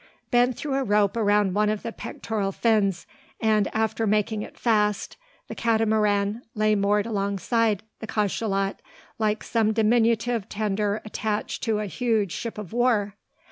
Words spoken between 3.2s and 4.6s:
and, after making it